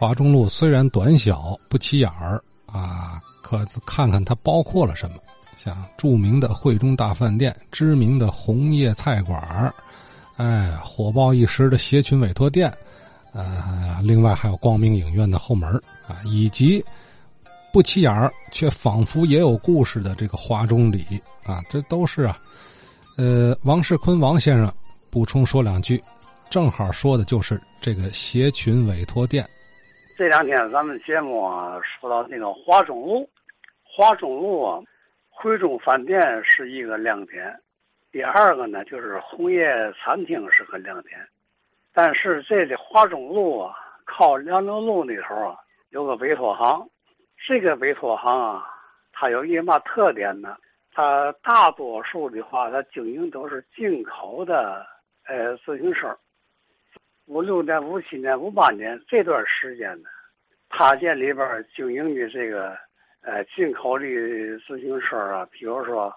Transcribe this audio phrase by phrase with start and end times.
[0.00, 5.16] 华中路虽然短小不起眼儿啊，可看看它包括了什么，
[5.62, 9.74] 像著名的汇中大饭店、知名的红叶菜馆儿，
[10.38, 12.72] 哎，火爆一时的鞋群委托店，
[13.34, 15.70] 呃，另外还有光明影院的后门
[16.08, 16.82] 啊，以及
[17.70, 21.04] 不起眼儿却仿佛也有故事的这个华中里
[21.44, 22.38] 啊，这都是啊。
[23.18, 24.72] 呃，王世坤王先生
[25.10, 26.02] 补充说两句，
[26.48, 29.46] 正好说的就是这个鞋群委托店。
[30.20, 33.26] 这两天咱们节目啊说到那个华中路，
[33.82, 34.78] 华中路啊，
[35.30, 37.58] 汇中饭店是一个亮点。
[38.12, 41.18] 第二个呢，就是红叶餐厅是个亮点。
[41.94, 45.56] 但是这里华中路啊，靠辽宁路那头啊，
[45.88, 46.86] 有个委托行。
[47.48, 48.70] 这个委托行啊，
[49.14, 50.54] 它有一嘛特点呢？
[50.92, 54.86] 它大多数的话，它经营都是进口的，
[55.26, 56.14] 呃，自行车。
[57.30, 60.08] 五六年、五七年、五八年这段时间呢，
[60.68, 62.76] 他店里边经营的这个，
[63.20, 64.04] 呃，进口的
[64.66, 66.12] 自行车啊，比如说，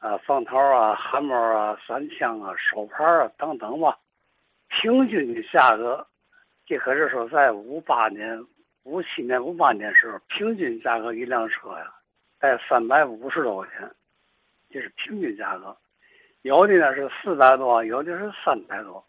[0.00, 3.98] 呃，方头啊、汗毛啊、三枪啊、手牌啊等等吧，
[4.70, 6.06] 平均的价格，
[6.64, 8.42] 这可是说在五八年、
[8.84, 11.92] 五七年、五八年时候，平均价格一辆车呀，
[12.40, 13.90] 在三百五十多块钱。
[14.70, 15.76] 这是平均价格，
[16.40, 19.04] 有的呢是四百多，有的是三百多。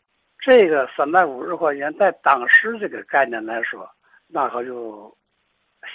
[0.45, 3.89] 这个三百五十块钱，在当时这个概念来说，
[4.27, 5.11] 那可就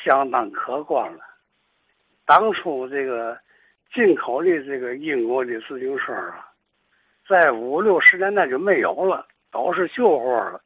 [0.02, 1.20] 相当可观了。
[2.26, 3.38] 当初这个
[3.94, 6.48] 进口的这个英国的自行车啊，
[7.28, 10.60] 在五六十年代就没有了，都是旧货了，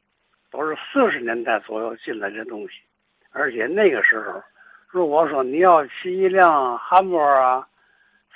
[0.49, 2.81] 都是四十年代左右进来的东西。
[3.29, 4.41] 而且那个时候，
[4.89, 7.67] 如果说你要骑一辆汉摩啊。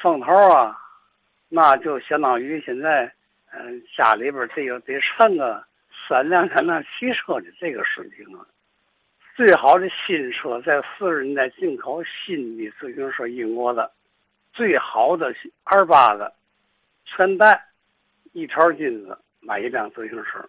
[0.01, 0.79] 风头啊，
[1.49, 3.13] 那就相当于现在，
[3.51, 5.63] 嗯，家里边得有得剩个
[6.07, 8.45] 三辆三辆汽车的这个水平啊。
[9.35, 13.91] 最好的新车在四十年代进口新的自行车，英国的，
[14.53, 15.33] 最好的
[15.63, 16.33] 二八的，
[17.05, 17.65] 全带
[18.33, 20.47] 一条金子买一辆自行车。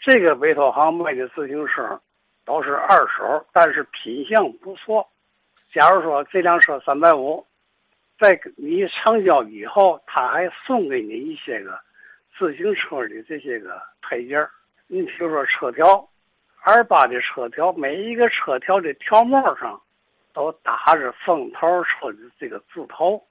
[0.00, 2.00] 这个委托行卖的自行车
[2.44, 5.08] 都是二手，但是品相不错。
[5.72, 7.46] 假如说这辆车三百五。
[8.18, 11.78] 在你成交以后，他还送给你一些个
[12.38, 14.48] 自行车的这些个配件
[14.86, 16.08] 你比如说车条，
[16.62, 19.80] 二八的车条，每一个车条的条帽上
[20.32, 23.22] 都打着凤头车的这个字头，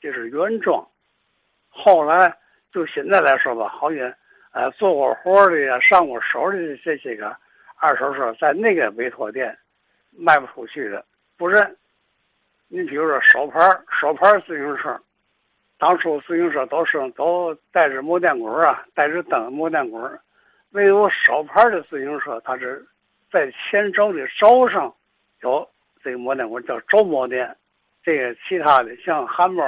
[0.00, 0.86] 这是原装。
[1.68, 2.32] 后来
[2.72, 4.12] 就现在来说吧，好像
[4.52, 7.36] 呃做过活的呀、上过手的这些个
[7.76, 9.56] 二手车，在那个委托店
[10.10, 11.04] 卖不出去的，
[11.36, 11.76] 不认。
[12.68, 13.58] 你比如说手牌
[14.00, 15.00] 手牌自行车，
[15.78, 20.20] 当初自行车都是都带着摩电棍啊，带着灯摩电棍
[20.72, 22.86] 唯有手牌的自行车，它是
[23.32, 24.94] 在前轴的轴上
[25.40, 25.66] 有
[26.04, 27.56] 这个摩电滚，叫轴摩电。
[28.02, 29.62] 这个其他的像汉堡、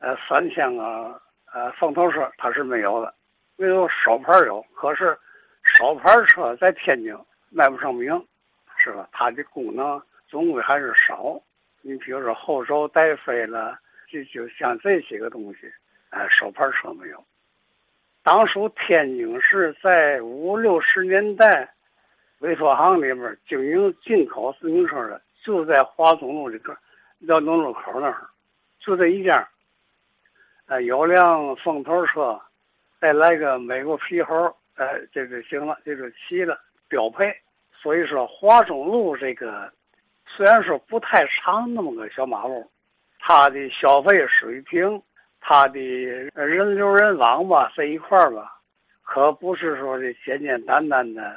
[0.00, 1.18] 呃三枪啊、
[1.52, 3.14] 呃风头车，它是没有的，
[3.56, 4.64] 唯有手牌有。
[4.74, 5.16] 可是
[5.62, 7.14] 手牌车在天津
[7.50, 8.10] 卖不上名，
[8.78, 9.08] 是吧？
[9.12, 11.38] 它的功能总归还是少。
[11.88, 13.78] 你比如说后轴带飞了，
[14.10, 15.72] 就就像这些个东西，
[16.10, 17.24] 哎，手牌车没有。
[18.24, 21.72] 当初天津市在五六十年代，
[22.40, 26.76] 委托行里边经营进口自行车的，就在华中路这个
[27.20, 28.26] 辽宁路口那儿，
[28.80, 29.48] 就这一家。
[30.66, 32.36] 呃，有辆风头车，
[33.00, 36.58] 再来个美国皮猴，哎，这就行了，这就齐了，
[36.88, 37.32] 标配。
[37.80, 39.72] 所以说华中路这个。
[40.36, 42.70] 虽然说不太长那么个小马路，
[43.20, 45.00] 它的消费水平，
[45.40, 48.52] 它的人流人往吧这一块儿吧，
[49.02, 51.34] 可不是说的简简单单的，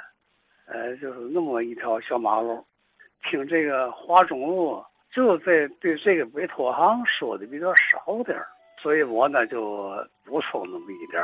[0.65, 2.65] 呃，就是那么一条小马路。
[3.29, 4.83] 听这个华中路，
[5.13, 8.47] 就这对这个委托行说的比较少点儿，
[8.81, 9.93] 所以我呢就
[10.25, 11.23] 补充那么一点，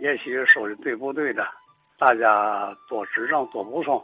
[0.00, 1.46] 也许说的对不对的，
[1.98, 4.02] 大家多指正多补充。